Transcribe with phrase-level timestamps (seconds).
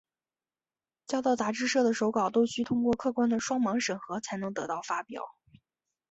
[1.05, 5.35] 交到杂志社的手稿都须通过客观的双盲审核才能得到发表。